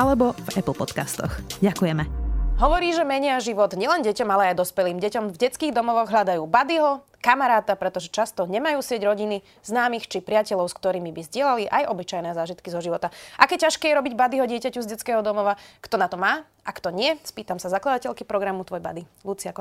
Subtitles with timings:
[0.00, 1.44] alebo v Apple Podcastoch.
[1.60, 2.08] Ďakujeme.
[2.56, 4.96] Hovorí, že menia život nielen deťom, ale aj dospelým.
[4.96, 10.68] Deťom v detských domovoch hľadajú buddyho, kamaráta, pretože často nemajú sieť rodiny, známych či priateľov,
[10.68, 13.12] s ktorými by zdieľali aj obyčajné zážitky zo života.
[13.36, 15.60] Aké ťažké je robiť buddyho dieťaťu z detského domova?
[15.84, 17.16] Kto na to má a kto nie?
[17.24, 19.52] Spýtam sa zakladateľky programu Tvoj buddy, Lucia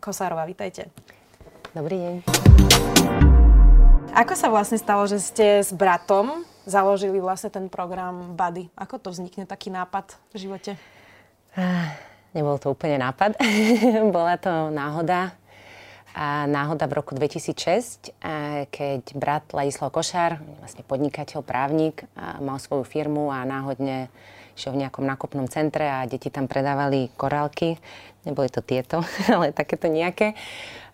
[0.00, 0.44] Kosárová.
[0.48, 0.88] Vítajte.
[1.76, 2.14] Dobrý deň.
[4.16, 8.68] Ako sa vlastne stalo, že ste s bratom založili vlastne ten program Buddy.
[8.76, 10.70] Ako to vznikne taký nápad v živote?
[11.56, 11.88] Uh,
[12.36, 13.40] nebol to úplne nápad.
[14.14, 15.32] Bola to náhoda.
[16.18, 18.10] A náhoda v roku 2006,
[18.74, 22.10] keď brat Ladislav Košár, vlastne podnikateľ, právnik,
[22.42, 24.10] mal svoju firmu a náhodne
[24.58, 27.78] išiel v nejakom nákupnom centre a deti tam predávali korálky.
[28.26, 30.34] Neboli to tieto, ale takéto nejaké.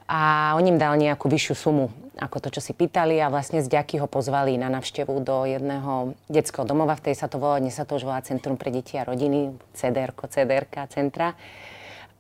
[0.09, 3.67] A on im dal nejakú vyššiu sumu ako to, čo si pýtali a vlastne z
[3.67, 7.75] ďaky ho pozvali na navštevu do jedného detského domova, v tej sa to volá, dnes
[7.75, 11.35] sa to už volá Centrum pre deti a rodiny, CDR, CDR centra.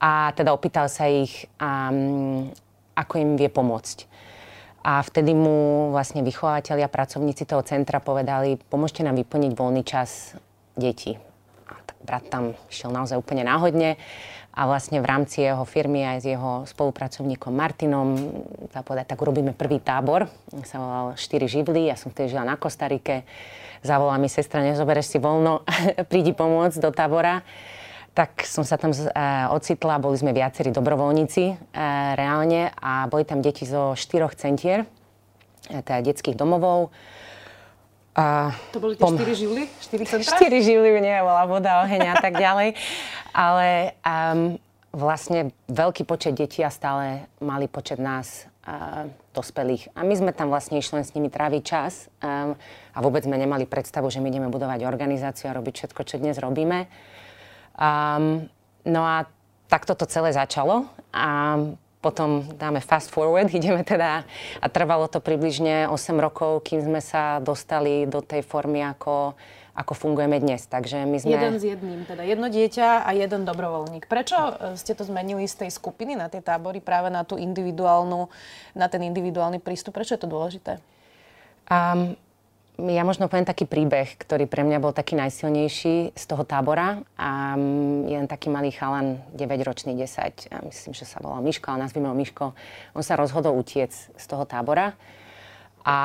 [0.02, 2.50] A teda opýtal sa ich, um,
[2.98, 4.10] ako im vie pomôcť.
[4.84, 10.36] A vtedy mu vlastne vychovateľia, pracovníci toho centra povedali, pomôžte nám vyplniť voľný čas
[10.76, 11.16] detí.
[11.70, 13.96] A tak brat tam šiel naozaj úplne náhodne
[14.54, 18.14] a vlastne v rámci jeho firmy aj s jeho spolupracovníkom Martinom,
[18.70, 20.30] povedať, tak urobíme prvý tábor.
[20.62, 23.26] Sa volal 4 živly, ja som vtedy žila na Kostarike.
[23.82, 25.66] Zavolala mi sestra, nezobereš si voľno,
[26.10, 27.42] prídi pomôcť do tábora.
[28.14, 31.56] Tak som sa tam uh, ocitla, boli sme viacerí dobrovoľníci uh,
[32.14, 36.94] reálne a boli tam deti zo štyroch centier, uh, teda detských domovov.
[38.14, 39.66] A to boli tie pom- 4 živly?
[39.82, 40.38] 4 centra?
[40.38, 42.78] 4 živly, nie, bola voda, oheň a tak ďalej.
[43.34, 44.54] Ale um,
[44.94, 49.90] vlastne veľký počet detí a stále malý počet nás uh, dospelých.
[49.98, 52.54] A my sme tam vlastne išli s nimi tráviť čas um,
[52.94, 56.38] a vôbec sme nemali predstavu, že my ideme budovať organizáciu a robiť všetko, čo dnes
[56.38, 56.86] robíme.
[57.74, 58.46] Um,
[58.86, 59.26] no a
[59.66, 61.58] takto to celé začalo a
[62.04, 64.28] potom dáme fast forward, ideme teda
[64.60, 69.32] a trvalo to približne 8 rokov, kým sme sa dostali do tej formy, ako
[69.74, 70.70] ako fungujeme dnes.
[70.70, 71.34] Takže my sme...
[71.34, 74.06] Jeden s jedným, teda jedno dieťa a jeden dobrovoľník.
[74.06, 78.30] Prečo e, ste to zmenili z tej skupiny na tie tábory práve na tú individuálnu,
[78.78, 79.98] na ten individuálny prístup?
[79.98, 80.78] Prečo je to dôležité?
[81.66, 82.14] Um,
[82.74, 87.06] ja možno poviem taký príbeh, ktorý pre mňa bol taký najsilnejší z toho tábora.
[87.14, 92.10] A um, jeden taký malý chalan, 9-ročný, 10, myslím, že sa volal Miško, ale nazvime
[92.10, 92.50] ho Miško,
[92.98, 94.98] on sa rozhodol utiec z toho tábora
[95.84, 95.96] a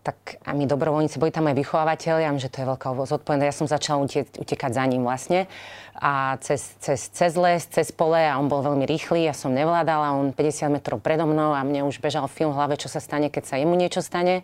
[0.00, 3.48] tak a my dobrovoľníci, boli tam aj vychovávateľi, že to je veľká zodpovednosť.
[3.52, 4.08] Ja som začala
[4.40, 5.44] utekať za ním vlastne.
[5.92, 10.16] A cez, cez, cez les, cez pole a on bol veľmi rýchly, ja som nevládala,
[10.16, 13.28] on 50 metrov predo mnou a mne už bežal film v hlave, čo sa stane,
[13.28, 14.40] keď sa jemu niečo stane.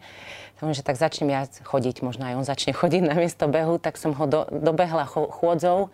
[0.61, 4.13] Takže tak začnem ja chodiť, možno aj on začne chodiť na miesto behu, tak som
[4.13, 5.89] ho do, dobehla chôdzou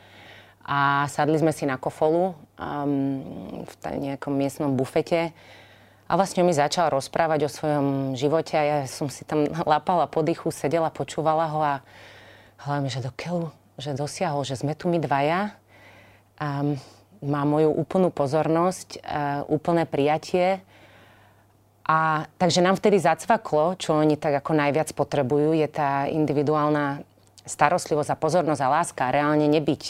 [0.66, 3.72] a sadli sme si na kofolu um, v
[4.10, 5.32] nejakom miestnom bufete
[6.08, 7.86] a vlastne mi začal rozprávať o svojom
[8.16, 11.74] živote a ja som si tam lapala po dychu, sedela, počúvala ho a
[12.64, 13.12] hlavne, že do
[13.78, 15.54] že dosiahol, že sme tu my dvaja.
[16.42, 16.64] A
[17.18, 19.02] má moju úplnú pozornosť,
[19.46, 20.62] úplné prijatie.
[21.86, 27.06] A takže nám vtedy zacvaklo, čo oni tak ako najviac potrebujú, je tá individuálna
[27.46, 29.14] starostlivosť a pozornosť a láska.
[29.14, 29.82] Reálne nebyť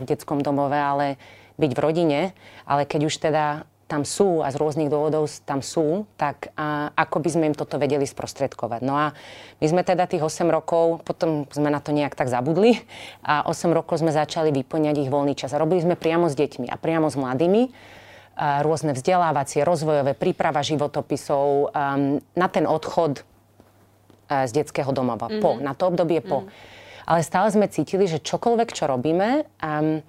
[0.00, 1.20] v detskom domove, ale
[1.56, 2.20] byť v rodine.
[2.68, 7.22] Ale keď už teda tam sú a z rôznych dôvodov tam sú, tak a, ako
[7.22, 8.82] by sme im toto vedeli sprostredkovať.
[8.82, 9.14] No a
[9.62, 12.82] my sme teda tých 8 rokov, potom sme na to nejak tak zabudli
[13.22, 15.54] a 8 rokov sme začali vyplňať ich voľný čas.
[15.54, 17.70] A robili sme priamo s deťmi a priamo s mladými
[18.36, 25.30] a rôzne vzdelávacie, rozvojové, príprava životopisov um, na ten odchod uh, z detského domova.
[25.30, 25.40] Mm-hmm.
[25.40, 26.44] Po, na to obdobie po.
[26.44, 27.08] Mm-hmm.
[27.08, 30.02] Ale stále sme cítili, že čokoľvek, čo robíme, um,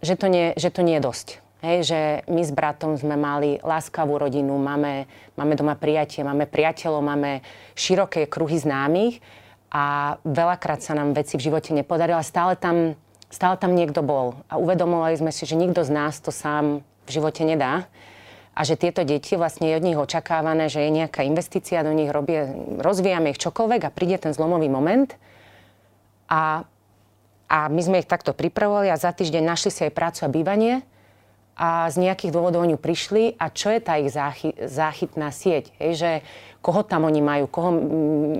[0.00, 2.00] že, to nie, že to nie je dosť Hej, že
[2.30, 7.42] my s bratom sme mali láskavú rodinu, máme, máme doma prijatie, máme priateľov, máme
[7.74, 9.18] široké kruhy známych
[9.66, 12.94] a veľakrát sa nám veci v živote nepodarilo a stále tam,
[13.26, 14.38] stále tam niekto bol.
[14.46, 17.90] A uvedomovali sme si, že nikto z nás to sám v živote nedá
[18.54, 22.14] a že tieto deti vlastne je od nich očakávané, že je nejaká investícia do nich,
[22.14, 25.10] robie, rozvíjame ich čokoľvek a príde ten zlomový moment
[26.30, 26.62] a
[27.48, 30.84] a my sme ich takto pripravovali a za týždeň našli si aj prácu a bývanie
[31.58, 35.74] a z nejakých dôvodov oni prišli a čo je tá ich záchy, záchytná sieť?
[35.82, 36.10] Hej, že
[36.62, 37.70] koho tam oni majú, koho,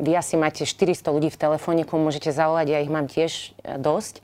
[0.07, 3.75] vy asi máte 400 ľudí v telefóne, komu môžete zavolať, ja ich mám tiež e,
[3.83, 4.23] dosť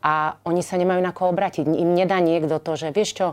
[0.00, 1.68] a oni sa nemajú na koho obrátiť.
[1.68, 3.26] Im nedá niekto to, že vieš čo,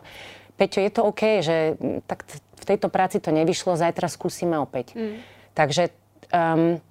[0.59, 4.92] Peťo, je to OK, že tak v tejto práci to nevyšlo, zajtra skúsime opäť.
[4.98, 5.24] Mm.
[5.56, 5.94] Takže
[6.36, 6.83] um,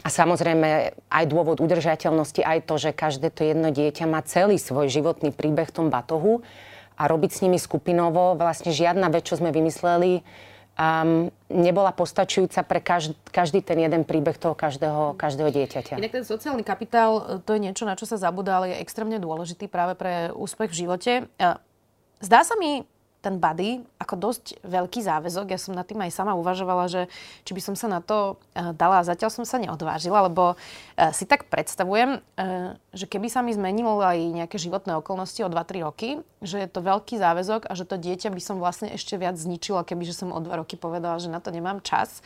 [0.00, 4.88] a samozrejme aj dôvod udržateľnosti, aj to, že každé to jedno dieťa má celý svoj
[4.88, 6.40] životný príbeh v tom batohu
[7.00, 8.36] a robiť s nimi skupinovo.
[8.36, 10.20] Vlastne žiadna vec, čo sme vymysleli,
[10.76, 15.96] um, nebola postačujúca pre každý, každý ten jeden príbeh toho každého, každého dieťaťa.
[15.96, 19.64] Inak ten sociálny kapitál, to je niečo, na čo sa zabudá, ale je extrémne dôležitý
[19.72, 21.12] práve pre úspech v živote.
[22.20, 22.84] Zdá sa mi,
[23.20, 25.52] ten body ako dosť veľký záväzok.
[25.52, 27.02] Ja som nad tým aj sama uvažovala, že
[27.44, 31.12] či by som sa na to uh, dala a zatiaľ som sa neodvážila, lebo uh,
[31.12, 35.84] si tak predstavujem, uh, že keby sa mi zmenilo aj nejaké životné okolnosti o 2-3
[35.84, 39.36] roky, že je to veľký záväzok a že to dieťa by som vlastne ešte viac
[39.36, 42.24] zničila, keby že som o 2 roky povedala, že na to nemám čas.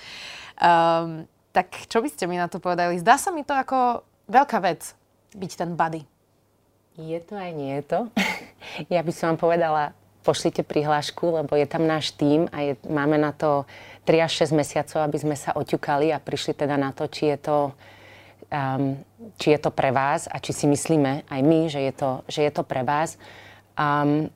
[0.63, 2.99] Um, tak čo by ste mi na to povedali?
[2.99, 4.95] Zdá sa mi to ako veľká vec,
[5.35, 6.03] byť ten body.
[6.95, 8.01] Je to aj nie je to.
[8.95, 9.95] ja by som vám povedala,
[10.25, 13.69] pošlite prihlášku, lebo je tam náš tím a je, máme na to
[14.09, 17.39] 3 až 6 mesiacov, aby sme sa oťukali a prišli teda na to, či je
[17.45, 17.59] to,
[18.49, 18.97] um,
[19.37, 22.41] či je to pre vás a či si myslíme aj my, že je to, že
[22.49, 23.21] je to pre vás.
[23.77, 24.33] Um,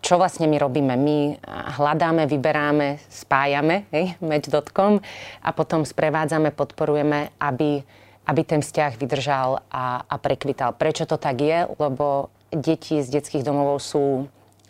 [0.00, 0.96] čo vlastne my robíme?
[0.96, 1.36] My
[1.76, 4.98] hľadáme, vyberáme, spájame hej, match.com
[5.44, 7.84] a potom sprevádzame, podporujeme, aby,
[8.24, 10.72] aby ten vzťah vydržal a, a prekvital.
[10.72, 11.68] Prečo to tak je?
[11.76, 14.04] Lebo deti z detských domovov sú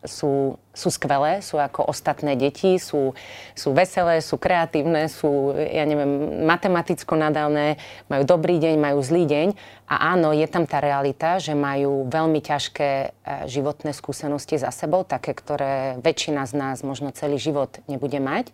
[0.00, 3.12] sú, sú skvelé, sú ako ostatné deti, sú,
[3.52, 7.76] sú veselé, sú kreatívne, sú, ja neviem, matematicko nadalné,
[8.08, 9.48] majú dobrý deň, majú zlý deň.
[9.92, 13.06] A áno, je tam tá realita, že majú veľmi ťažké e,
[13.50, 18.48] životné skúsenosti za sebou, také, ktoré väčšina z nás možno celý život nebude mať.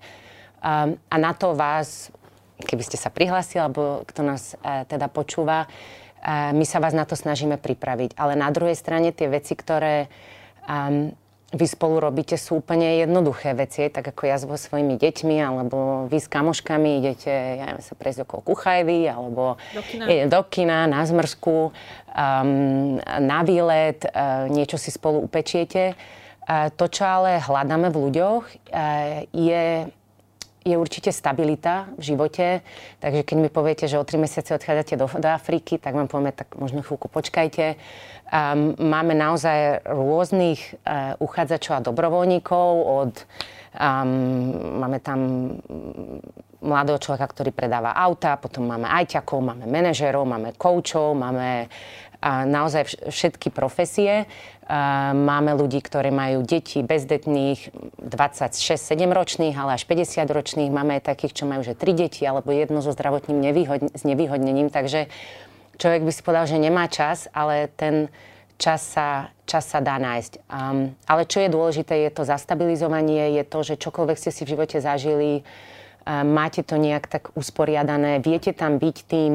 [0.67, 2.11] Um, a na to vás,
[2.59, 5.71] keby ste sa prihlásili, alebo kto nás e, teda počúva,
[6.19, 8.19] e, my sa vás na to snažíme pripraviť.
[8.19, 10.11] Ale na druhej strane tie veci, ktoré
[10.67, 11.15] um,
[11.55, 16.19] vy spolu robíte, sú úplne jednoduché veci, tak ako ja so svojimi deťmi, alebo vy
[16.19, 21.07] s kamoškami idete ja neviem, sa prejsť okolo Kuchajvy, alebo do kina, do kina na
[21.07, 25.95] zmrzku, um, na výlet, uh, niečo si spolu upečiete.
[26.47, 29.87] Uh, to, čo ale hľadáme v ľuďoch, uh, je
[30.67, 32.47] je určite stabilita v živote,
[32.99, 36.35] takže keď mi poviete, že o tri mesiace odchádzate do, do Afriky, tak vám povieme,
[36.35, 37.79] tak možno chvíľku počkajte.
[38.27, 43.15] Um, máme naozaj rôznych uh, uchádzačov a dobrovoľníkov od
[43.77, 45.53] Um, máme tam
[46.65, 51.69] mladého človeka, ktorý predáva auta, potom máme ajťakov, máme manažerov, máme koučov, máme
[52.27, 54.27] naozaj všetky profesie.
[55.15, 57.71] Máme ľudí, ktorí majú deti bezdetných,
[58.03, 60.71] 26-7 ročných, ale až 50 ročných.
[60.75, 64.75] Máme aj takých, čo majú že 3 deti alebo jedno so zdravotným nevýhodn- s nevýhodnením.
[64.75, 65.07] Takže
[65.79, 68.11] človek by si povedal, že nemá čas, ale ten
[68.57, 70.33] čas sa, čas sa dá nájsť.
[70.49, 74.57] Um, ale čo je dôležité, je to zastabilizovanie, je to, že čokoľvek ste si v
[74.57, 79.33] živote zažili, um, máte to nejak tak usporiadané, viete tam byť tým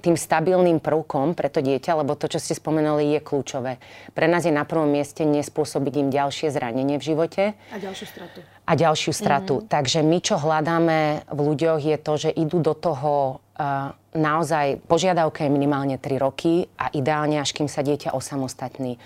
[0.00, 3.76] tým stabilným prvkom pre to dieťa, lebo to, čo ste spomenuli, je kľúčové.
[4.16, 7.42] Pre nás je na prvom mieste nespôsobiť im ďalšie zranenie v živote.
[7.68, 8.38] A ďalšiu stratu.
[8.64, 9.54] A ďalšiu stratu.
[9.60, 9.64] Mm.
[9.68, 15.44] Takže my, čo hľadáme v ľuďoch, je to, že idú do toho uh, naozaj, požiadavka
[15.44, 18.96] je minimálne 3 roky a ideálne, až kým sa dieťa osamostatní.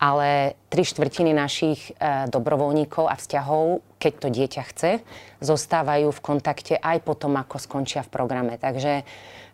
[0.00, 4.90] Ale tri štvrtiny našich uh, dobrovoľníkov a vzťahov, keď to dieťa chce,
[5.44, 8.56] zostávajú v kontakte aj potom, ako skončia v programe.
[8.56, 9.04] Takže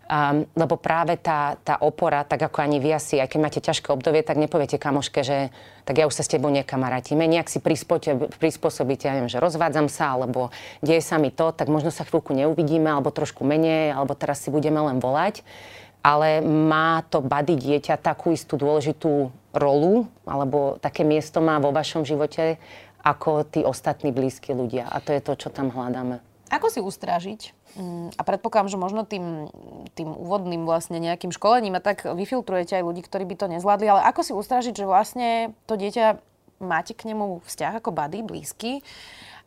[0.07, 3.91] Um, lebo práve tá, tá opora, tak ako ani vy asi, aj keď máte ťažké
[3.91, 5.51] obdobie, tak nepoviete kamoške, že
[5.83, 7.27] tak ja už sa s tebou nekamarátime.
[7.27, 11.91] Nejak si prispôsobíte, ja neviem, že rozvádzam sa, alebo deje sa mi to, tak možno
[11.91, 15.43] sa chvíľku neuvidíme, alebo trošku menej, alebo teraz si budeme len volať.
[16.07, 22.07] Ale má to bady dieťa takú istú dôležitú rolu, alebo také miesto má vo vašom
[22.07, 22.63] živote,
[23.03, 24.87] ako tí ostatní blízki ľudia.
[24.87, 26.23] A to je to, čo tam hľadáme.
[26.47, 27.51] Ako si ustrážiť?
[27.75, 29.51] Mm, a predpokladám, že možno tým,
[29.99, 34.07] tým úvodným vlastne nejakým školením a tak vyfiltrujete aj ľudí, ktorí by to nezvládli, ale
[34.07, 36.23] ako si ustrážiť, že vlastne to dieťa
[36.63, 38.81] máte k nemu vzťah ako buddy, blízky,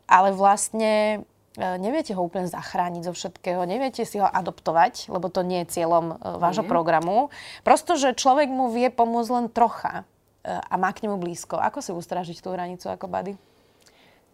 [0.06, 1.24] ale vlastne
[1.56, 5.80] e, neviete ho úplne zachrániť zo všetkého, neviete si ho adoptovať, lebo to nie je
[5.80, 6.70] cieľom e, vášho mm.
[6.70, 7.32] programu.
[7.66, 10.04] Prosto, že človek mu vie pomôcť len trocha
[10.44, 11.58] e, a má k nemu blízko.
[11.58, 13.34] Ako si ustrážiť tú hranicu ako buddy?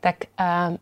[0.01, 0.31] Tak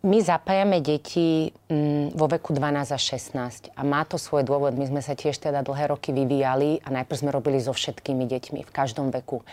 [0.04, 4.76] my zapájame deti um, vo veku 12 až 16 a má to svoj dôvod.
[4.76, 8.60] My sme sa tiež teda dlhé roky vyvíjali a najprv sme robili so všetkými deťmi
[8.66, 9.46] v každom veku.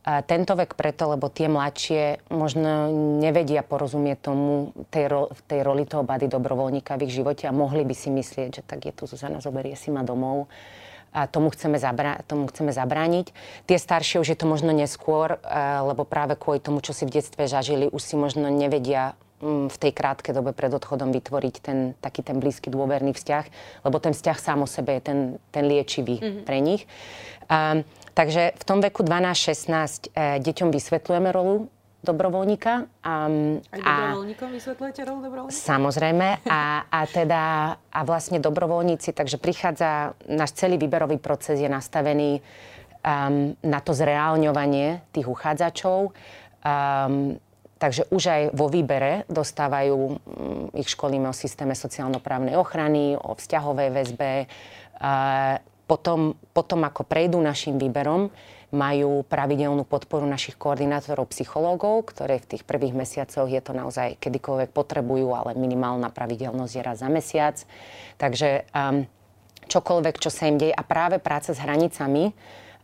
[0.00, 2.88] Tento vek preto, lebo tie mladšie možno
[3.20, 7.84] nevedia porozumieť tomu, tej, ro, tej roli toho bady dobrovoľníka v ich živote a mohli
[7.84, 10.48] by si myslieť, že tak je tu Zuzana, zoberie si ma domov.
[11.10, 13.34] A tomu chceme, zabra- tomu chceme zabrániť.
[13.66, 15.42] Tie staršie už je to možno neskôr,
[15.82, 19.76] lebo práve kvôli tomu, čo si v detstve zažili, už si možno nevedia mm, v
[19.76, 23.44] tej krátkej dobe pred odchodom vytvoriť ten taký ten blízky dôverný vzťah,
[23.82, 25.18] lebo ten vzťah sám o sebe je ten,
[25.50, 26.44] ten liečivý mm-hmm.
[26.46, 26.86] pre nich.
[27.50, 27.82] Um,
[28.14, 32.88] Takže v tom veku 12-16 e, deťom vysvetľujeme rolu dobrovoľníka.
[33.04, 33.12] A,
[33.70, 35.60] Aj dobrovoľníkom a, vysvetľujete rolu dobrovoľníka?
[35.60, 36.44] Samozrejme.
[36.48, 37.42] A, a teda
[37.76, 45.04] a vlastne dobrovoľníci, takže prichádza, náš celý výberový proces je nastavený um, na to zreálňovanie
[45.12, 46.12] tých uchádzačov.
[46.64, 47.36] Um,
[47.76, 50.16] takže už aj vo výbere dostávajú, um,
[50.76, 57.74] ich školíme o systéme sociálno-právnej ochrany, o vzťahovej väzbe, uh, potom, potom ako prejdú našim
[57.74, 58.30] výberom,
[58.70, 64.70] majú pravidelnú podporu našich koordinátorov psychológov, ktoré v tých prvých mesiacoch je to naozaj kedykoľvek
[64.70, 67.56] potrebujú, ale minimálna pravidelnosť je raz za mesiac.
[68.18, 69.10] Takže um,
[69.66, 72.34] čokoľvek, čo sa im deje a práve práca s hranicami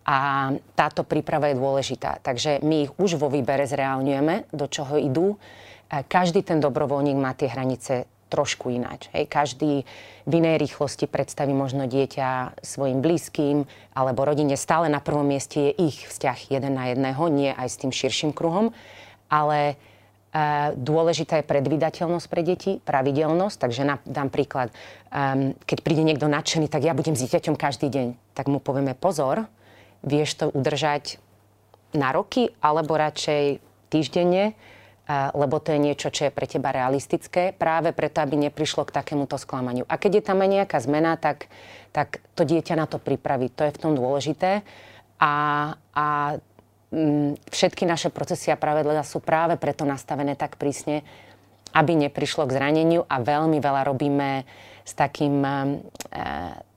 [0.06, 2.22] a táto príprava je dôležitá.
[2.22, 5.34] Takže my ich už vo výbere zreálňujeme, do čoho idú.
[5.90, 9.06] Každý ten dobrovoľník má tie hranice trošku ináč.
[9.14, 9.30] Hej.
[9.30, 9.87] Každý
[10.26, 13.64] v inej rýchlosti predstaví možno dieťa svojim blízkym
[13.95, 14.59] alebo rodine.
[14.59, 18.35] Stále na prvom mieste je ich vzťah jeden na jedného, nie aj s tým širším
[18.35, 18.75] kruhom.
[19.30, 19.75] Ale e,
[20.75, 23.56] dôležitá je predvydateľnosť pre deti, pravidelnosť.
[23.62, 24.75] Takže na, dám príklad,
[25.11, 28.35] um, keď príde niekto nadšený, tak ja budem s dieťaťom každý deň.
[28.35, 29.47] Tak mu povieme pozor,
[30.02, 31.23] vieš to udržať
[31.95, 34.59] na roky alebo radšej týždenne,
[35.08, 39.38] lebo to je niečo, čo je pre teba realistické, práve preto, aby neprišlo k takémuto
[39.38, 39.86] sklamaniu.
[39.86, 41.46] A keď je tam aj nejaká zmena, tak,
[41.94, 43.46] tak to dieťa na to pripraví.
[43.54, 44.66] To je v tom dôležité.
[45.22, 45.34] A,
[45.94, 46.06] a
[46.90, 51.06] m, mm, všetky naše procesy a pravidla sú práve preto nastavené tak prísne,
[51.70, 54.42] aby neprišlo k zraneniu a veľmi veľa robíme
[54.86, 55.50] s takým, e,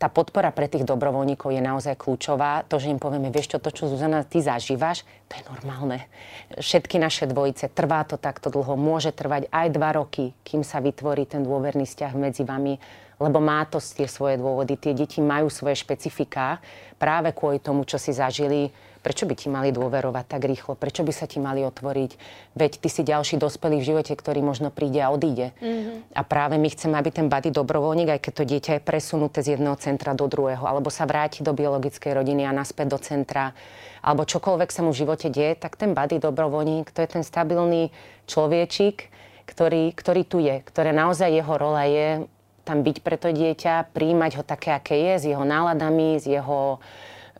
[0.02, 2.66] tá podpora pre tých dobrovoľníkov je naozaj kľúčová.
[2.66, 6.10] To, že im povieme, vieš čo, to, čo Zuzana, ty zažívaš, to je normálne.
[6.58, 11.30] Všetky naše dvojice, trvá to takto dlho, môže trvať aj dva roky, kým sa vytvorí
[11.30, 12.82] ten dôverný vzťah medzi vami,
[13.20, 14.80] lebo má to tie svoje dôvody.
[14.80, 16.64] Tie deti majú svoje špecifiká
[16.96, 20.76] práve kvôli tomu, čo si zažili Prečo by ti mali dôverovať tak rýchlo?
[20.76, 22.12] Prečo by sa ti mali otvoriť?
[22.60, 25.56] Veď ty si ďalší dospelý v živote, ktorý možno príde a odíde.
[25.64, 26.20] Mm-hmm.
[26.20, 29.56] A práve my chceme, aby ten bady dobrovoľník, aj keď to dieťa je presunuté z
[29.56, 33.56] jedného centra do druhého, alebo sa vráti do biologickej rodiny a naspäť do centra,
[34.04, 37.96] alebo čokoľvek sa mu v živote deje, tak ten bady dobrovoľník, to je ten stabilný
[38.28, 39.08] človečik,
[39.48, 42.28] ktorý, ktorý tu je, ktoré naozaj jeho rola je
[42.64, 46.80] tam byť pre to dieťa, príjmať ho také, aké je, s jeho náladami, s jeho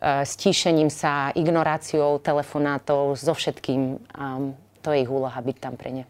[0.00, 4.00] Eh, stíšením sa, ignoráciou telefonátov, so všetkým.
[4.16, 4.40] A
[4.80, 6.04] to je ich úloha byť tam pre ne.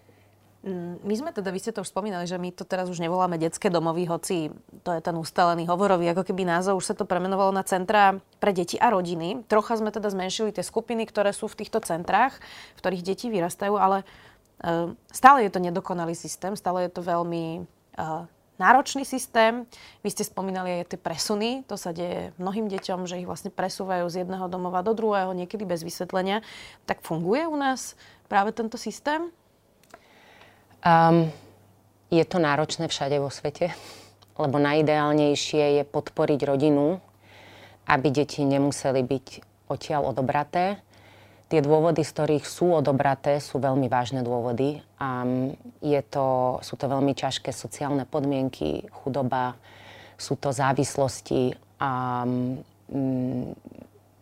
[0.63, 3.35] Mm, my sme teda, vy ste to už spomínali, že my to teraz už nevoláme
[3.35, 4.55] detské domovy, hoci
[4.87, 8.55] to je ten ustalený hovorový, ako keby názov, už sa to premenovalo na centra pre
[8.55, 9.43] deti a rodiny.
[9.51, 12.39] Trocha sme teda zmenšili tie skupiny, ktoré sú v týchto centrách,
[12.77, 14.07] v ktorých deti vyrastajú, ale
[14.63, 17.67] uh, stále je to nedokonalý systém, stále je to veľmi
[17.99, 18.29] uh,
[18.61, 19.65] náročný systém.
[20.05, 21.65] Vy ste spomínali aj tie presuny.
[21.73, 25.65] To sa deje mnohým deťom, že ich vlastne presúvajú z jedného domova do druhého, niekedy
[25.65, 26.45] bez vysvetlenia.
[26.85, 27.97] Tak funguje u nás
[28.29, 29.33] práve tento systém?
[30.85, 31.33] Um,
[32.13, 33.73] je to náročné všade vo svete,
[34.37, 37.01] lebo najideálnejšie je podporiť rodinu,
[37.89, 39.27] aby deti nemuseli byť
[39.73, 40.85] odtiaľ odobraté
[41.51, 44.79] Tie dôvody, z ktorých sú odobraté, sú veľmi vážne dôvody.
[45.03, 45.27] A
[45.83, 49.59] je to, sú to veľmi ťažké sociálne podmienky, chudoba,
[50.15, 53.51] sú to závislosti a mm,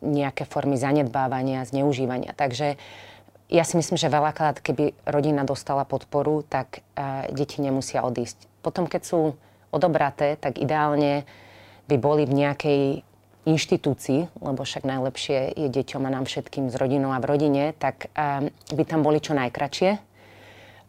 [0.00, 2.32] nejaké formy zanedbávania, zneužívania.
[2.32, 2.80] Takže
[3.52, 8.48] ja si myslím, že veľakrát, keby rodina dostala podporu, tak uh, deti nemusia odísť.
[8.64, 9.20] Potom, keď sú
[9.68, 11.28] odobraté, tak ideálne
[11.88, 12.82] by boli v nejakej
[13.46, 18.10] inštitúcií, lebo však najlepšie je deťom a nám všetkým s rodinou a v rodine, tak
[18.12, 19.90] um, by tam boli čo najkračšie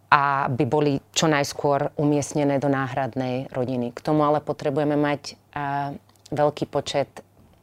[0.10, 3.94] a by boli čo najskôr umiestnené do náhradnej rodiny.
[3.94, 5.22] K tomu ale potrebujeme mať
[5.54, 5.94] uh,
[6.34, 7.10] veľký počet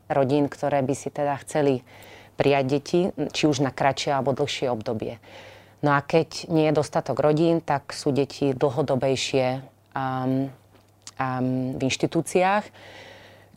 [0.06, 1.82] rodín, ktoré by si teda chceli
[2.38, 3.00] prijať deti,
[3.32, 5.18] či už na kratšie alebo dlhšie obdobie.
[5.82, 9.60] No a keď nie je dostatok rodín, tak sú deti dlhodobejšie
[9.92, 10.48] um,
[11.18, 12.64] um, v inštitúciách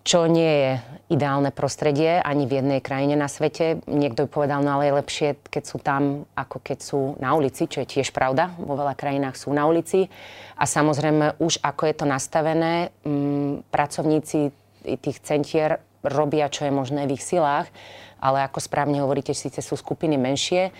[0.03, 0.71] čo nie je
[1.09, 3.81] ideálne prostredie ani v jednej krajine na svete.
[3.89, 7.65] Niekto by povedal, no ale je lepšie, keď sú tam, ako keď sú na ulici,
[7.65, 8.53] čo je tiež pravda.
[8.61, 10.05] Vo veľa krajinách sú na ulici.
[10.53, 14.53] A samozrejme, už ako je to nastavené, m, mm, pracovníci
[15.01, 17.67] tých centier robia, čo je možné v ich silách,
[18.19, 20.71] ale ako správne hovoríte, síce sú skupiny menšie,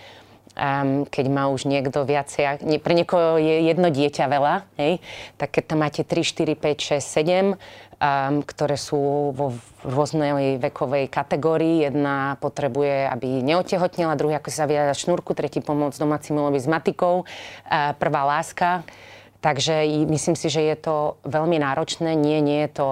[0.56, 4.98] um, keď má už niekto viacej, nie, pre niekoho je jedno dieťa veľa, hej,
[5.36, 9.52] tak keď tam máte 3, 4, 5, 6, 7, um, ktoré sú vo
[9.84, 11.84] rôznej vekovej kategórii.
[11.84, 17.22] Jedna potrebuje, aby neotehotnila, druhý ako sa zaviazať šnúrku, tretí pomôcť domácim milovi s matikou,
[17.22, 18.82] uh, prvá láska.
[19.40, 22.12] Takže myslím si, že je to veľmi náročné.
[22.12, 22.88] Nie, nie je to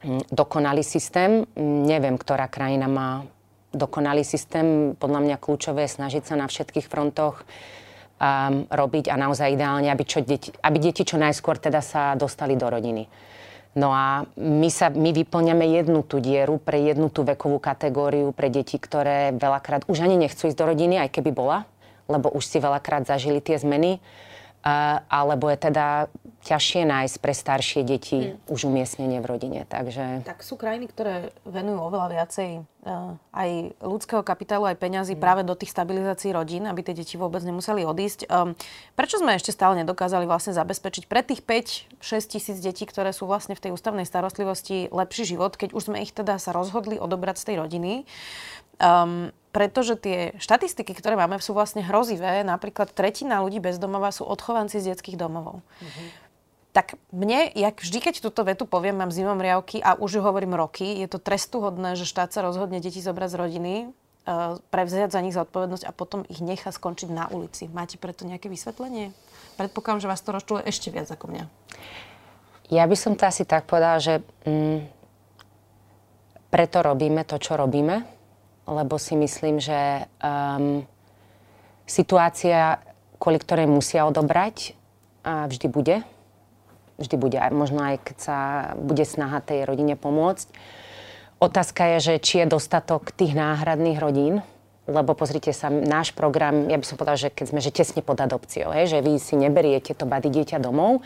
[0.00, 1.44] hm, dokonalý systém.
[1.60, 3.28] Neviem, ktorá krajina má
[3.72, 4.96] dokonalý systém.
[4.96, 10.04] Podľa mňa kľúčové je snažiť sa na všetkých frontoch um, robiť a naozaj ideálne, aby,
[10.08, 13.04] čo deti, aby deti čo najskôr teda sa dostali do rodiny.
[13.72, 18.52] No a my, sa, my vyplňame jednu tú dieru pre jednu tú vekovú kategóriu pre
[18.52, 21.64] deti, ktoré veľakrát už ani nechcú ísť do rodiny, aj keby bola,
[22.04, 23.96] lebo už si veľakrát zažili tie zmeny
[24.62, 25.86] alebo je teda
[26.42, 28.50] ťažšie nájsť pre staršie deti hmm.
[28.50, 29.60] už umiestnenie v rodine.
[29.62, 30.26] Takže...
[30.26, 35.22] Tak sú krajiny, ktoré venujú oveľa viacej uh, aj ľudského kapitálu, aj peňazí hmm.
[35.22, 38.26] práve do tých stabilizácií rodín, aby tie deti vôbec nemuseli odísť.
[38.26, 38.58] Um,
[38.98, 43.54] prečo sme ešte stále nedokázali vlastne zabezpečiť pre tých 5-6 tisíc detí, ktoré sú vlastne
[43.54, 47.54] v tej ústavnej starostlivosti lepší život, keď už sme ich teda sa rozhodli odobrať z
[47.54, 47.92] tej rodiny?
[48.82, 52.40] Um, pretože tie štatistiky, ktoré máme, sú vlastne hrozivé.
[52.40, 55.60] Napríklad tretina ľudí bez domova sú odchovanci z detských domovov.
[55.60, 56.08] Mm-hmm.
[56.72, 60.56] Tak mne, jak vždy, keď túto vetu poviem, mám zimom riavky a už ju hovorím
[60.56, 63.72] roky, je to trestuhodné, že štát sa rozhodne deti zobrať z rodiny,
[64.24, 67.68] uh, prevziať za nich zodpovednosť a potom ich nechá skončiť na ulici.
[67.68, 69.12] Máte preto nejaké vysvetlenie?
[69.60, 71.44] Predpokladám, že vás to rozčuluje ešte viac ako mňa.
[72.72, 74.80] Ja by som to asi tak povedala, že mm,
[76.48, 78.21] preto robíme to, čo robíme
[78.66, 80.86] lebo si myslím, že um,
[81.86, 82.78] situácia,
[83.18, 84.78] kvôli ktorej musia odobrať,
[85.22, 85.96] a vždy bude.
[86.98, 88.38] Vždy bude, možno aj keď sa
[88.78, 90.50] bude snaha tej rodine pomôcť.
[91.42, 94.46] Otázka je, že či je dostatok tých náhradných rodín,
[94.86, 98.18] lebo pozrite sa, náš program, ja by som povedala, že keď sme že tesne pod
[98.18, 101.02] adopciou, hej, že vy si neberiete to bady dieťa domov,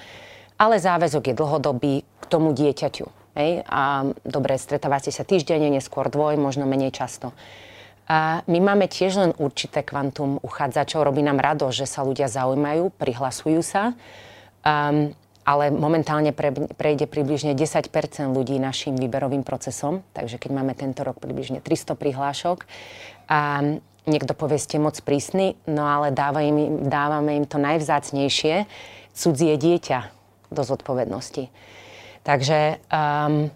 [0.57, 3.26] ale záväzok je dlhodobý k tomu dieťaťu.
[3.37, 3.62] Hej?
[3.68, 7.37] A dobre, stretávate sa týždenne, neskôr dvoj, možno menej často.
[8.07, 11.05] A my máme tiež len určité kvantum uchádzačov.
[11.05, 13.99] Robí nám rado, že sa ľudia zaujímajú, prihlasujú sa.
[14.62, 15.14] Um,
[15.46, 17.87] ale momentálne pre, prejde približne 10%
[18.35, 20.03] ľudí našim výberovým procesom.
[20.11, 22.66] Takže keď máme tento rok približne 300 prihlášok
[23.31, 23.62] a
[24.11, 26.11] niekto povie, ste moc prísny, no ale
[26.42, 28.66] im, dávame im to najvzácnejšie,
[29.14, 30.11] cudzie dieťa
[30.51, 31.46] do zodpovednosti.
[32.27, 33.55] Takže um,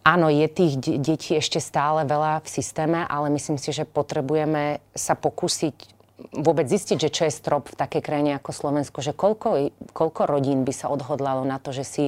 [0.00, 5.12] áno, je tých detí ešte stále veľa v systéme, ale myslím si, že potrebujeme sa
[5.12, 6.00] pokúsiť
[6.40, 10.64] vôbec zistiť, že čo je strop v takej krajine ako Slovensko, že koľko, koľko rodín
[10.64, 12.06] by sa odhodlalo na to, že si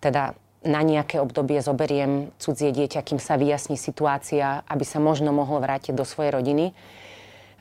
[0.00, 5.60] teda na nejaké obdobie zoberiem cudzie dieťa, kým sa vyjasní situácia, aby sa možno mohlo
[5.60, 6.72] vrátiť do svojej rodiny.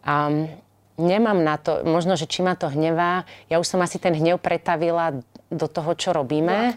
[0.07, 0.47] Um,
[0.95, 4.39] nemám na to, možno, že či ma to hnevá, ja už som asi ten hnev
[4.39, 5.19] pretavila
[5.53, 6.73] do toho, čo robíme.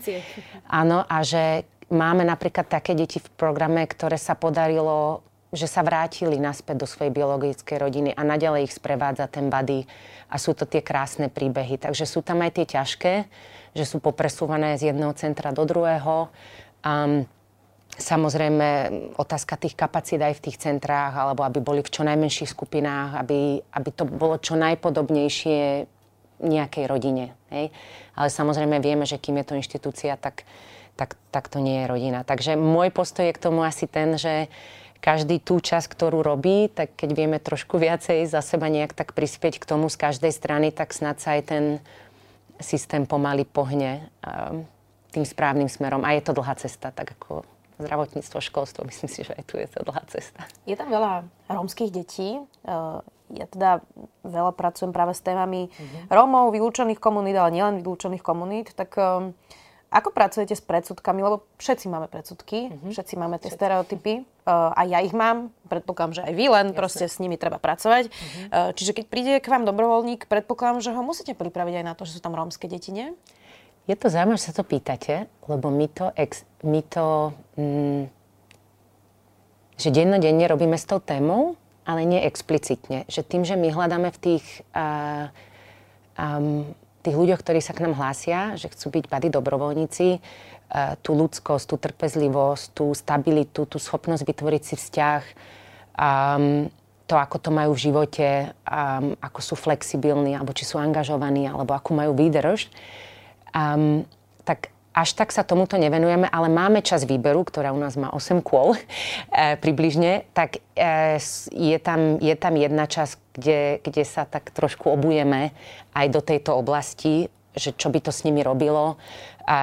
[0.69, 6.37] Áno, a že máme napríklad také deti v programe, ktoré sa podarilo že sa vrátili
[6.43, 9.87] naspäť do svojej biologickej rodiny a naďalej ich sprevádza ten body
[10.27, 11.79] a sú to tie krásne príbehy.
[11.79, 13.15] Takže sú tam aj tie ťažké,
[13.73, 16.29] že sú popresúvané z jedného centra do druhého.
[16.85, 17.25] Um,
[17.97, 23.17] Samozrejme, otázka tých kapacít aj v tých centrách, alebo aby boli v čo najmenších skupinách,
[23.25, 25.89] aby, aby to bolo čo najpodobnejšie
[26.41, 27.33] nejakej rodine.
[27.49, 27.73] Hej?
[28.17, 30.45] Ale samozrejme vieme, že kým je to inštitúcia, tak,
[30.97, 32.25] tak, tak to nie je rodina.
[32.25, 34.49] Takže môj postoj je k tomu asi ten, že
[35.01, 39.61] každý tú časť, ktorú robí, tak keď vieme trošku viacej za seba nejak tak prispieť
[39.61, 41.65] k tomu z každej strany, tak snad sa aj ten
[42.59, 44.09] systém pomaly pohne
[45.13, 46.05] tým správnym smerom.
[46.05, 47.45] A je to dlhá cesta, tak ako
[47.81, 50.45] zdravotníctvo, školstvo, myslím si, že aj tu je to dlhá cesta.
[50.65, 52.41] Je tam veľa rómskych detí.
[53.35, 53.83] Ja teda
[54.23, 56.13] veľa pracujem práve s témami mm-hmm.
[56.15, 58.71] Rómov, vylúčených komunít, ale nielen vylúčených komunít.
[58.79, 59.35] Tak um,
[59.91, 61.27] ako pracujete s predsudkami?
[61.27, 62.91] Lebo všetci máme predsudky, mm-hmm.
[62.95, 63.59] všetci máme tie všetci.
[63.59, 64.15] stereotypy.
[64.47, 66.79] Uh, a ja ich mám, predpokladám, že aj vy, len Jasne.
[66.79, 68.11] proste s nimi treba pracovať.
[68.11, 68.47] Mm-hmm.
[68.55, 72.07] Uh, čiže keď príde k vám dobrovoľník, predpokladám, že ho musíte pripraviť aj na to,
[72.07, 73.11] že sú tam rómske deti, nie?
[73.91, 78.11] Je to zaujímavé, že sa to pýtate, lebo my to, ex, my to mm,
[79.77, 81.55] že dennodenne robíme s tou témou,
[81.87, 83.07] ale nie explicitne.
[83.07, 85.31] Že tým, že my hľadáme v tých, uh,
[86.19, 86.67] um,
[87.07, 90.21] tých ľuďoch, ktorí sa k nám hlásia, že chcú byť bady dobrovoľníci, e,
[91.07, 95.23] tú ľudskosť, tú trpezlivosť, tú stabilitu, tú schopnosť vytvoriť si vzťah,
[95.95, 96.67] um,
[97.07, 98.29] to, ako to majú v živote,
[98.67, 102.67] um, ako sú flexibilní, alebo či sú angažovaní, alebo akú majú výdrž,
[103.55, 104.03] um,
[104.43, 108.41] tak až tak sa tomuto nevenujeme, ale máme čas výberu, ktorá u nás má 8
[108.41, 108.81] kôl e,
[109.61, 111.21] približne, tak e,
[111.53, 115.53] je, tam, je tam jedna časť, kde, kde sa tak trošku obujeme
[115.93, 118.97] aj do tejto oblasti, že čo by to s nimi robilo.
[119.47, 119.59] A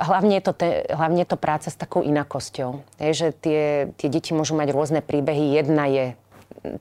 [0.00, 2.82] hlavne, je to te, hlavne je to práca s takou inakosťou.
[2.98, 5.54] Je, že tie, tie deti môžu mať rôzne príbehy.
[5.62, 6.06] Jedna je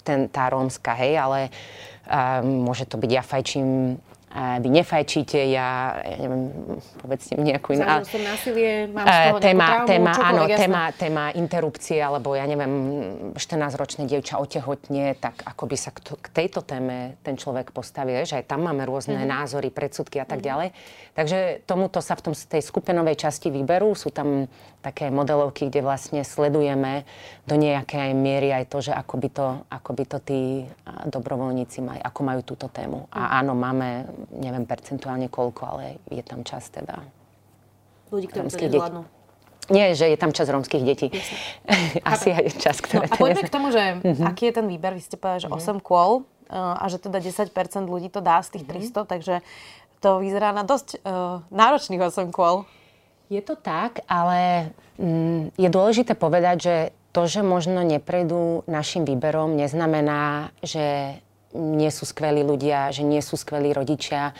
[0.01, 1.39] ten, tá rómska, hej, ale
[2.11, 3.95] a môže to byť ja fajčím
[4.33, 6.47] vy nefajčíte, ja, ja neviem,
[7.03, 7.83] povedzte mi nejakú inú...
[8.07, 12.71] som násilie, mám z toho téma, traumu, téma, áno, téma, téma interrupcie, alebo ja neviem,
[13.35, 18.39] 14-ročné dievča otehotne, tak ako by sa k, k tejto téme ten človek postavil, že
[18.39, 19.35] aj tam máme rôzne mm-hmm.
[19.35, 20.47] názory, predsudky a tak mm-hmm.
[20.47, 20.69] ďalej.
[21.11, 23.91] Takže tomuto sa v tom, tej skupinovej časti vyberú.
[23.99, 24.47] Sú tam
[24.79, 27.05] také modelovky, kde vlastne sledujeme
[27.45, 30.41] do nejakej miery aj to, že ako by to, ako by to tí
[31.11, 33.11] dobrovoľníci majú, ako majú túto tému.
[33.13, 33.31] A mm.
[33.43, 33.89] áno, máme,
[34.29, 37.01] neviem percentuálne koľko, ale je tam čas teda.
[38.11, 39.01] Ľudí, ktorí to nezvládnu.
[39.71, 41.07] Nie, že je tam čas rómskych detí.
[42.03, 43.07] Asi aj čas, ktoré...
[43.07, 44.27] No, a poďme k tomu, že uh-huh.
[44.27, 44.97] aký je ten výber.
[44.97, 45.79] Vy ste povedali, že uh-huh.
[45.79, 47.53] 8 kôl uh, a že teda 10%
[47.87, 49.05] ľudí to dá z tých uh-huh.
[49.05, 49.35] 300, takže
[50.03, 52.67] to vyzerá na dosť uh, náročných 8 kôl.
[53.31, 56.75] Je to tak, ale mm, je dôležité povedať, že
[57.15, 61.15] to, že možno neprejdú našim výberom, neznamená, že
[61.55, 64.31] nie sú skvelí ľudia, že nie sú skvelí rodičia.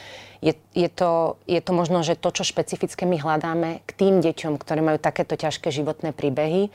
[0.42, 4.58] Je, je, to, je to možno, že to, čo špecifické my hľadáme k tým deťom,
[4.58, 6.74] ktoré majú takéto ťažké životné príbehy,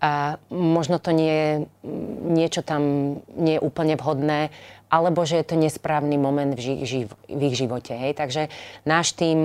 [0.00, 1.50] a možno to nie je,
[2.24, 2.82] niečo tam
[3.36, 4.48] nie je úplne vhodné
[4.90, 7.94] alebo že je to nesprávny moment v, ži- ži- v ich živote.
[7.94, 8.18] Hej.
[8.18, 8.42] Takže
[8.82, 9.38] náš tým,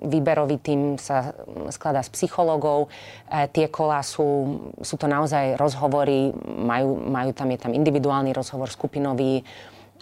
[0.00, 1.36] výberový tým sa
[1.68, 2.88] skladá z psychológov.
[3.28, 8.72] E, tie kolá sú, sú to naozaj rozhovory, majú, majú tam, je tam individuálny rozhovor,
[8.72, 9.44] skupinový,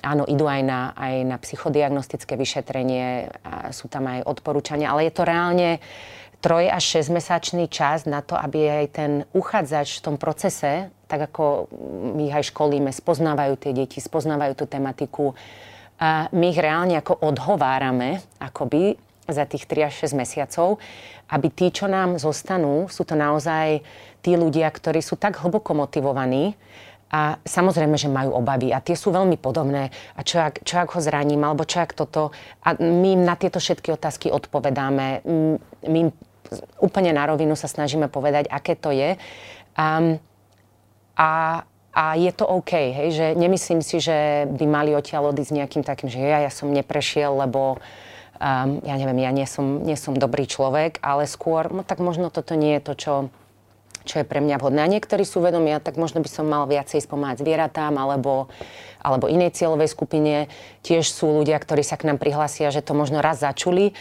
[0.01, 5.13] Áno, idú aj na, aj na psychodiagnostické vyšetrenie, a sú tam aj odporúčania, ale je
[5.13, 5.77] to reálne
[6.41, 11.35] troj až 6 mesačný čas na to, aby aj ten uchádzač v tom procese tak
[11.35, 11.67] ako
[12.15, 15.35] my ich aj školíme, spoznávajú tie deti, spoznávajú tú tematiku.
[15.99, 18.95] A my ich reálne ako odhovárame, akoby
[19.27, 20.79] za tých 3 až 6 mesiacov,
[21.35, 23.83] aby tí, čo nám zostanú, sú to naozaj
[24.23, 26.55] tí ľudia, ktorí sú tak hlboko motivovaní,
[27.11, 29.91] a samozrejme, že majú obavy a tie sú veľmi podobné.
[30.15, 32.31] A čo ak, čo ak ho zraním, alebo čo ak toto.
[32.63, 35.27] A my im na tieto všetky otázky odpovedáme.
[35.91, 36.15] My im
[36.83, 39.17] úplne na rovinu sa snažíme povedať, aké to je.
[39.79, 40.19] Um,
[41.15, 45.83] a, a je to OK, hej, že nemyslím si, že by mali odtiaľ odísť nejakým
[45.85, 47.77] takým, že ja, ja som neprešiel, lebo
[48.41, 52.33] um, ja neviem, ja nie som, nie som dobrý človek, ale skôr, no tak možno
[52.33, 53.15] toto nie je to, čo,
[54.09, 54.81] čo je pre mňa vhodné.
[54.83, 58.49] A niektorí sú vedomia, tak možno by som mal viacej spomáhať zvieratám alebo,
[59.05, 60.49] alebo inej cieľovej skupine.
[60.81, 63.93] Tiež sú ľudia, ktorí sa k nám prihlásia, že to možno raz začuli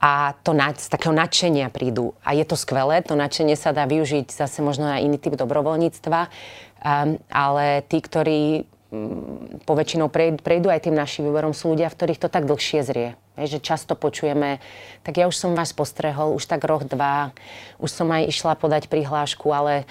[0.00, 2.16] a to na, z takého nadšenia prídu.
[2.24, 6.20] A je to skvelé, to nadšenie sa dá využiť zase možno na iný typ dobrovoľníctva,
[6.24, 10.08] um, ale tí, ktorí um, poväčšinou
[10.40, 13.08] prejdú aj tým našim výberom, sú ľudia, v ktorých to tak dlhšie zrie.
[13.36, 14.64] Vieš, že často počujeme,
[15.04, 17.36] tak ja už som vás postrehol, už tak rok, dva,
[17.76, 19.84] už som aj išla podať prihlášku, ale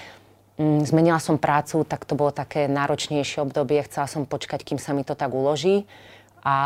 [0.58, 4.98] um, zmenila som prácu, tak to bolo také náročnejšie obdobie, chcela som počkať, kým sa
[4.98, 5.86] mi to tak uloží.
[6.42, 6.58] A,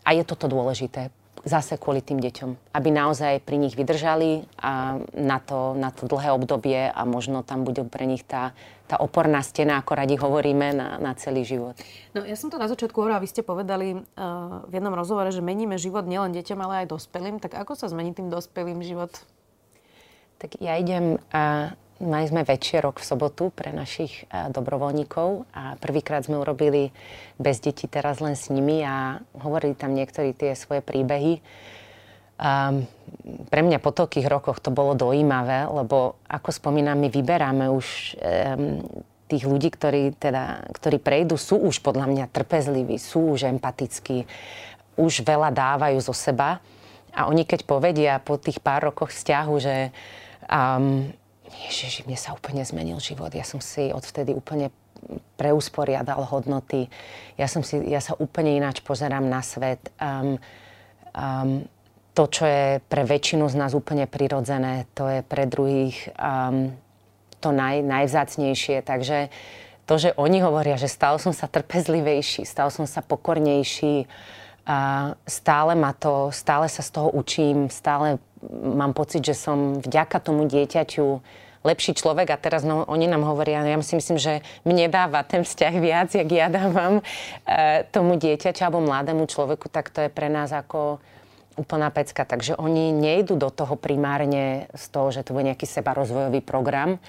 [0.00, 1.12] a je toto dôležité
[1.44, 2.72] zase kvôli tým deťom.
[2.72, 7.68] Aby naozaj pri nich vydržali a na to, na to dlhé obdobie a možno tam
[7.68, 8.56] bude pre nich tá,
[8.88, 11.76] tá oporná stena, ako radi hovoríme, na, na celý život.
[12.16, 15.44] No ja som to na začiatku hovorila, vy ste povedali uh, v jednom rozhovore, že
[15.44, 17.36] meníme život nielen deťom, ale aj dospelým.
[17.38, 19.12] Tak ako sa zmení tým dospelým život?
[20.40, 26.26] Tak ja idem uh, Mali sme večerok v sobotu pre našich e, dobrovoľníkov a prvýkrát
[26.26, 26.90] sme urobili
[27.38, 31.38] bez detí, teraz len s nimi a hovorili tam niektorí tie svoje príbehy.
[32.34, 32.90] Um,
[33.46, 38.82] pre mňa po toľkých rokoch to bolo dojímavé, lebo ako spomínam, my vyberáme už um,
[39.30, 44.26] tých ľudí, ktorí, teda, ktorí prejdú, sú už podľa mňa trpezliví, sú už empatickí,
[44.98, 46.58] už veľa dávajú zo seba.
[47.14, 49.94] A oni keď povedia po tých pár rokoch vzťahu, že
[50.50, 51.06] um,
[51.66, 53.30] Ježiš, mne sa úplne zmenil život.
[53.30, 54.74] Ja som si odvtedy úplne
[55.36, 56.88] preusporiadal hodnoty.
[57.38, 59.92] Ja, som si, ja sa úplne ináč pozerám na svet.
[60.00, 60.40] Um,
[61.14, 61.66] um,
[62.14, 66.70] to, čo je pre väčšinu z nás úplne prirodzené, to je pre druhých um,
[67.42, 68.86] to naj, najvzácnejšie.
[68.86, 69.28] Takže
[69.84, 74.08] to, že oni hovoria, že stal som sa trpezlivejší, stal som sa pokornejší,
[74.64, 78.16] A stále ma to, stále sa z toho učím, stále
[78.48, 81.20] mám pocit, že som vďaka tomu dieťaťu
[81.64, 85.42] lepší človek a teraz no, oni nám hovoria, ja si myslím, že mne dáva ten
[85.42, 87.02] vzťah viac, jak ja dávam e,
[87.88, 91.00] tomu dieťaťu alebo mladému človeku, tak to je pre nás ako
[91.56, 92.28] úplná pecka.
[92.28, 97.00] Takže oni nejdú do toho primárne z toho, že to bude nejaký sebarozvojový program,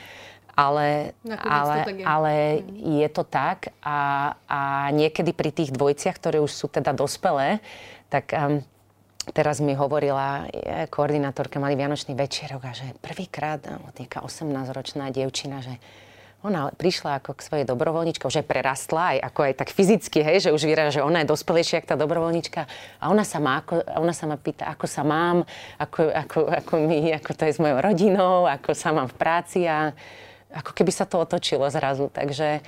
[0.55, 1.11] ale,
[1.43, 2.05] ale, je.
[2.07, 3.03] ale mm.
[3.03, 7.59] je to tak a, a niekedy pri tých dvojciach, ktoré už sú teda dospelé,
[8.07, 8.63] tak um,
[9.33, 10.45] teraz mi hovorila
[10.91, 13.63] koordinátorka, mali Vianočný večerok a že prvýkrát,
[13.97, 15.79] nejaká 18-ročná dievčina, že
[16.45, 20.53] ona prišla ako k svojej dobrovoľničke, aj prerastla, aj ako aj tak fyzicky, hej, že
[20.53, 22.61] už vyráža, že ona je dospelejšia ako tá dobrovoľnička.
[23.01, 25.41] A ona sa, má, ako, ona sa ma pýta, ako sa mám,
[25.81, 29.65] ako, ako, ako, my, ako to je s mojou rodinou, ako sa mám v práci
[29.65, 29.89] a
[30.53, 32.13] ako keby sa to otočilo zrazu.
[32.13, 32.61] Takže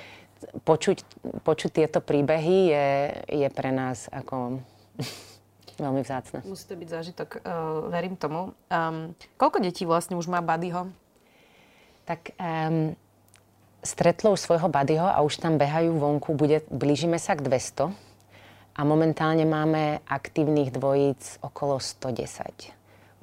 [0.66, 0.98] počuť,
[1.46, 2.88] počuť tieto príbehy je,
[3.46, 4.58] je pre nás ako
[5.78, 6.42] veľmi vzácne.
[6.44, 8.52] Musí to byť zážitok, uh, verím tomu.
[8.68, 10.90] Um, koľko detí vlastne už má Buddyho?
[12.04, 12.92] Tak um,
[13.82, 17.94] stretlo už svojho Buddyho a už tam behajú vonku, bude, blížime sa k 200
[18.78, 22.74] a momentálne máme aktívnych dvojíc okolo 110.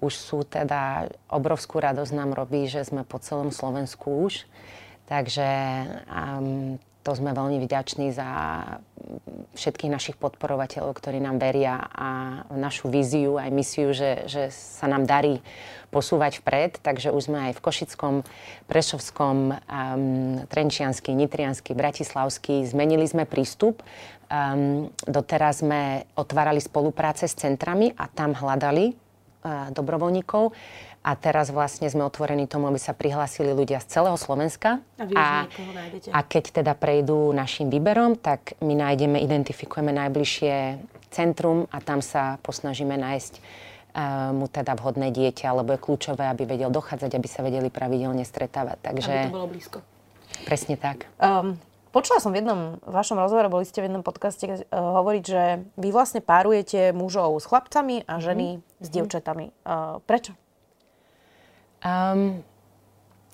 [0.03, 4.43] Už sú teda, obrovskú radosť nám robí, že sme po celom Slovensku už,
[5.07, 5.47] takže
[6.11, 8.27] um, to sme veľmi vďační za
[9.53, 12.07] všetkých našich podporovateľov, ktorí nám veria a
[12.49, 15.45] našu víziu aj misiu, že, že sa nám darí
[15.93, 16.81] posúvať vpred.
[16.81, 18.15] Takže už sme aj v Košickom,
[18.65, 23.85] Prešovskom, um, Trenčiansky, Nitriansky, Bratislavský zmenili sme prístup.
[24.25, 30.51] Um, doteraz sme otvárali spolupráce s centrami a tam hľadali uh, dobrovoľníkov
[31.05, 34.81] a teraz vlastne sme otvorení tomu, aby sa prihlásili ľudia z celého Slovenska.
[34.97, 35.45] A, vy a,
[36.09, 40.81] a keď teda prejdú našim výberom, tak my nájdeme, identifikujeme najbližšie
[41.13, 46.49] centrum a tam sa posnažíme nájsť uh, mu teda vhodné dieťa, lebo je kľúčové, aby
[46.49, 48.77] vedel dochádzať, aby sa vedeli pravidelne stretávať.
[48.81, 49.77] Takže, aby to bolo blízko.
[50.49, 51.05] Presne tak.
[51.21, 51.61] Um,
[51.95, 55.95] Počula som v jednom vašom rozhovore, boli ste v jednom podcaste uh, hovoriť, že vy
[55.95, 58.83] vlastne párujete mužov s chlapcami a ženy mm.
[58.83, 59.55] s dievčatami.
[59.63, 60.35] Uh, prečo?
[61.83, 62.43] Um,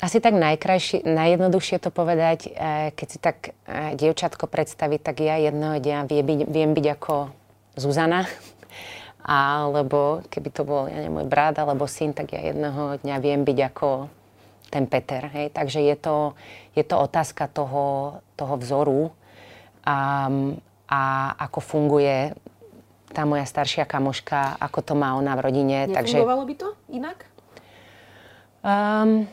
[0.02, 5.38] asi tak najkrajšie, najjednoduchšie to povedať, eh, keď si tak eh, dievčatko predstaví, tak ja
[5.38, 7.30] jedného dňa viem byť, viem byť ako
[7.78, 8.26] Zuzana,
[9.22, 13.46] alebo keby to bol, ja neviem, môj brat alebo syn, tak ja jedného dňa viem
[13.46, 13.90] byť ako
[14.74, 15.30] ten Peter.
[15.30, 15.54] Hej?
[15.54, 16.34] Takže je to,
[16.74, 19.14] je to otázka toho, toho vzoru
[19.86, 20.32] a,
[20.90, 21.02] a
[21.38, 22.34] ako funguje
[23.12, 25.78] tá moja staršia kamoška, ako to má ona v rodine.
[25.92, 26.50] Nefungovalo Takže...
[26.50, 27.18] by to inak?
[28.62, 29.26] Um,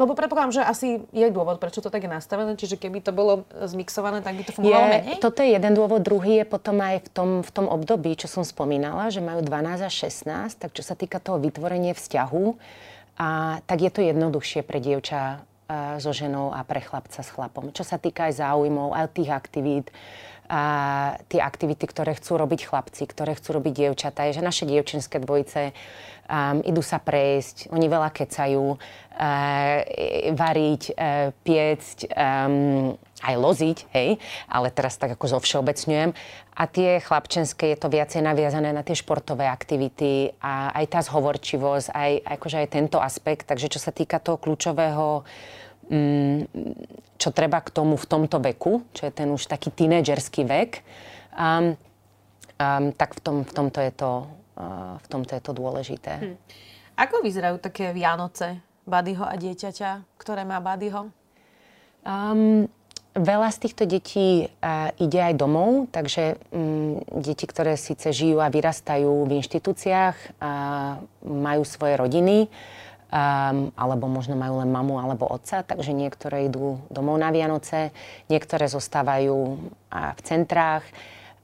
[0.00, 3.44] lebo predpokladám, že asi je dôvod, prečo to tak je nastavené, čiže keby to bolo
[3.52, 5.16] zmixované, tak by to fungovalo je, menej?
[5.20, 8.40] Toto je jeden dôvod, druhý je potom aj v tom, v tom období, čo som
[8.40, 12.44] spomínala, že majú 12 a 16, tak čo sa týka toho vytvorenia vzťahu,
[13.20, 17.68] a, tak je to jednoduchšie pre dievča a, so ženou a pre chlapca s chlapom.
[17.76, 19.92] Čo sa týka aj záujmov, aj tých aktivít,
[20.50, 20.62] a
[21.30, 25.70] tie aktivity, ktoré chcú robiť chlapci, ktoré chcú robiť dievčatá, je, že naše dievčenské dvojice
[26.26, 28.78] um, idú sa prejsť, oni veľa kecajú, uh,
[30.34, 34.18] variť, uh, piecť, um, aj loziť, hej,
[34.50, 36.10] ale teraz tak ako zovšeobecňujem.
[36.56, 41.94] A tie chlapčenské je to viacej naviazané na tie športové aktivity a aj tá zhovorčivosť,
[41.94, 43.46] aj, akože aj tento aspekt.
[43.46, 45.22] Takže čo sa týka toho kľúčového
[47.18, 50.86] čo treba k tomu v tomto veku, čo je ten už taký tínedžerský vek,
[51.34, 54.12] um, um, tak v, tom, v, tomto je to,
[54.54, 56.12] uh, v tomto je to dôležité.
[56.22, 56.36] Hm.
[56.94, 61.10] Ako vyzerajú také Vianoce Badyho a dieťaťa, ktoré má Badyho?
[62.06, 62.70] Um,
[63.10, 68.46] Veľa z týchto detí uh, ide aj domov, takže um, deti, ktoré síce žijú a
[68.46, 72.46] vyrastajú v inštitúciách, uh, majú svoje rodiny,
[73.10, 77.90] um, alebo možno majú len mamu alebo otca, takže niektoré idú domov na Vianoce,
[78.30, 80.86] niektoré zostávajú uh, v centrách.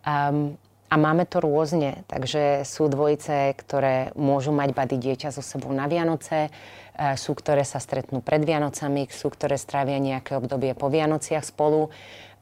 [0.07, 0.55] Um,
[0.87, 5.91] a máme to rôzne, takže sú dvojice, ktoré môžu mať bady dieťa so sebou na
[5.91, 11.43] Vianoce, uh, sú, ktoré sa stretnú pred Vianocami, sú, ktoré strávia nejaké obdobie po Vianociach
[11.43, 11.91] spolu.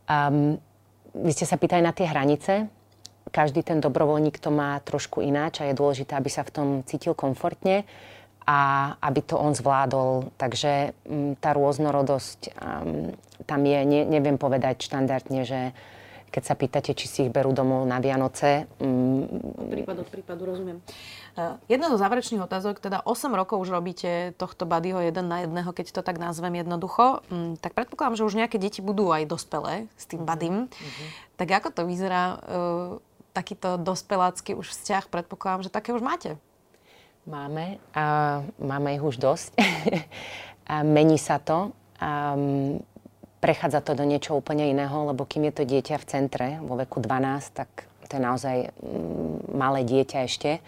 [0.04, 0.60] Um,
[1.16, 2.68] vy ste sa pýtali na tie hranice.
[3.32, 7.16] Každý ten dobrovoľník to má trošku ináč a je dôležité, aby sa v tom cítil
[7.16, 7.88] komfortne
[8.44, 10.32] a aby to on zvládol.
[10.36, 12.52] Takže mm, tá rôznorodosť
[13.44, 15.60] tam je, ne, neviem povedať štandardne, že
[16.34, 18.66] keď sa pýtate, či si ich berú domov na Vianoce.
[18.82, 19.22] Um,
[19.70, 20.82] prípad od prípadu, rozumiem.
[21.38, 25.70] Uh, jedna zo záverečných otázok, teda 8 rokov už robíte tohto badyho jeden na jedného,
[25.70, 29.86] keď to tak nazvem jednoducho, um, tak predpokladám, že už nejaké deti budú aj dospelé
[29.94, 30.66] s tým badym.
[30.66, 31.08] Mm-hmm.
[31.38, 32.42] Tak ako to vyzerá?
[32.42, 32.98] Uh,
[33.34, 36.38] takýto dospelácky už vzťah, predpokladám, že také už máte.
[37.24, 37.80] Máme.
[37.96, 39.56] A máme ich už dosť.
[40.72, 41.72] a mení sa to.
[42.00, 42.36] A
[43.44, 47.00] prechádza to do niečo úplne iného, lebo kým je to dieťa v centre vo veku
[47.00, 47.68] 12, tak
[48.08, 50.64] to je naozaj mm, malé dieťa ešte.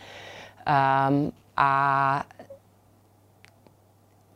[0.68, 1.70] Um, a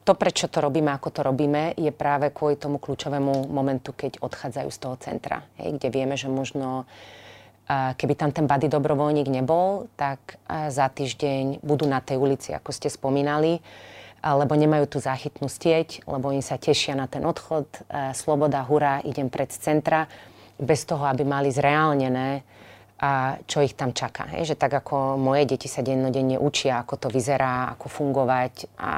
[0.04, 4.68] to, prečo to robíme, ako to robíme, je práve kvôli tomu kľúčovému momentu, keď odchádzajú
[4.72, 5.44] z toho centra.
[5.60, 6.88] Hej, kde vieme, že možno
[7.70, 12.90] keby tam ten bady dobrovoľník nebol, tak za týždeň budú na tej ulici, ako ste
[12.90, 13.62] spomínali,
[14.20, 17.70] lebo nemajú tú záchytnú stieť, lebo oni sa tešia na ten odchod.
[18.12, 20.10] Sloboda, hurá, idem pred centra,
[20.60, 22.44] bez toho, aby mali zreálnené
[23.00, 24.28] a čo ich tam čaká.
[24.36, 24.52] Hej?
[24.52, 28.92] Že tak ako moje deti sa dennodenne učia, ako to vyzerá, ako fungovať a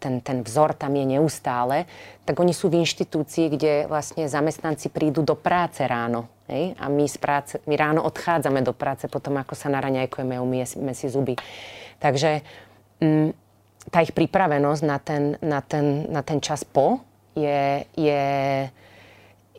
[0.00, 1.84] ten, ten vzor tam je neustále,
[2.24, 6.32] tak oni sú v inštitúcii, kde vlastne zamestnanci prídu do práce ráno.
[6.48, 6.72] Hej?
[6.80, 11.12] A my, z práce, my ráno odchádzame do práce potom, ako sa naraňajkujeme umieme si
[11.12, 11.36] zuby.
[12.00, 12.40] Takže
[13.04, 13.30] m, mm,
[13.92, 17.04] tá ich pripravenosť na ten, na ten, na ten čas po
[17.36, 18.24] je, je,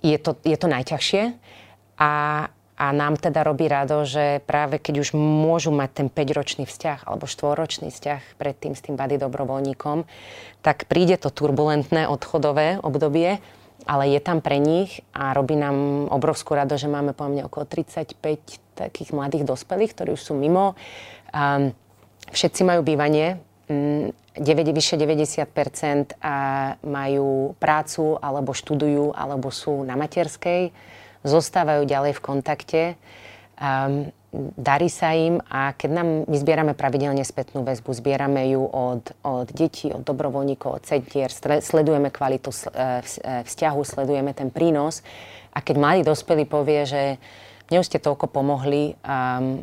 [0.02, 1.24] je, to, je to najťažšie.
[2.02, 2.10] A,
[2.74, 7.30] a nám teda robí rado, že práve keď už môžu mať ten 5-ročný vzťah alebo
[7.30, 10.10] 4-ročný vzťah predtým s tým bady dobrovoľníkom,
[10.66, 13.38] tak príde to turbulentné odchodové obdobie,
[13.86, 17.70] ale je tam pre nich a robí nám obrovskú rado, že máme po mne okolo
[17.70, 18.18] 35
[18.74, 20.74] takých mladých dospelých, ktorí už sú mimo.
[21.30, 21.76] Um,
[22.34, 23.38] všetci majú bývanie,
[23.70, 24.10] 9,
[24.40, 26.36] mm, vyše 90% a
[26.84, 30.74] majú prácu alebo študujú alebo sú na materskej
[31.24, 32.82] zostávajú ďalej v kontakte.
[33.60, 34.12] Um,
[34.58, 39.48] darí sa im a keď nám, my zbierame pravidelne spätnú väzbu, zbierame ju od, od
[39.54, 41.30] detí, od dobrovoľníkov, od centier,
[41.62, 42.70] sledujeme kvalitu e, e,
[43.46, 45.06] vzťahu, sledujeme ten prínos
[45.54, 47.02] a keď mladý dospelý povie, že
[47.70, 49.62] mne už ste toľko pomohli, um,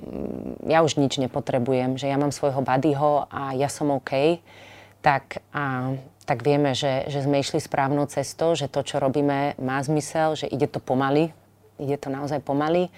[0.64, 4.40] ja už nič nepotrebujem, že ja mám svojho buddyho a ja som OK,
[5.04, 9.78] tak, uh, tak vieme, že, že sme išli správnou cestou, že to, čo robíme, má
[9.84, 11.34] zmysel, že ide to pomaly,
[11.80, 12.92] ide to naozaj pomaly,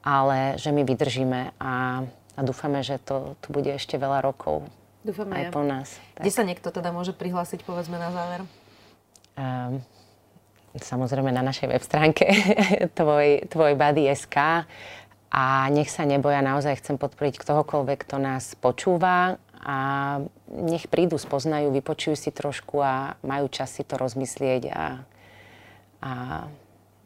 [0.00, 4.64] ale že my vydržíme a, a dúfame, že to tu bude ešte veľa rokov.
[5.04, 5.52] Dúfame aj ja.
[5.52, 5.88] po nás.
[6.16, 6.24] Tak.
[6.24, 8.40] Kde sa niekto teda môže prihlásiť, povedzme na záver?
[9.36, 9.84] Um,
[10.72, 12.24] samozrejme na našej web stránke
[12.98, 13.44] tvoj,
[15.34, 19.78] a nech sa neboja, naozaj chcem podporiť ktohokoľvek, kto nás počúva a
[20.46, 25.02] nech prídu, spoznajú, vypočujú si trošku a majú čas si to rozmyslieť a,
[26.04, 26.12] a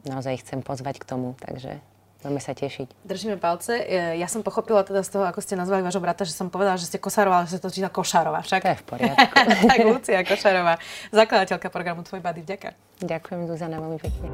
[0.06, 1.82] naozaj chcem pozvať k tomu, takže
[2.18, 3.06] Budeme sa tešiť.
[3.06, 3.78] Držíme palce.
[3.78, 6.74] E, ja som pochopila teda z toho, ako ste nazvali vášho brata, že som povedala,
[6.74, 8.42] že ste Kosárová, ale že sa to číta Košárová.
[8.42, 8.58] Však?
[8.66, 9.34] To je v poriadku.
[9.70, 10.82] tak Lucia Košárová,
[11.14, 12.42] zakladateľka programu Tvoj bady.
[12.42, 12.68] Vďaka.
[13.06, 14.26] Ďakujem, Zuzana, veľmi pekne.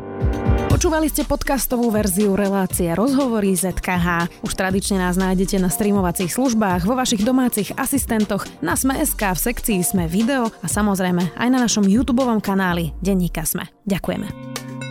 [0.73, 4.41] Počúvali ste podcastovú verziu relácie Rozhovory ZKH.
[4.41, 9.85] Už tradične nás nájdete na streamovacích službách, vo vašich domácich asistentoch, na Sme.sk, v sekcii
[9.85, 13.69] Sme video a samozrejme aj na našom YouTube kanáli Denníka Sme.
[13.85, 14.54] Ďakujeme.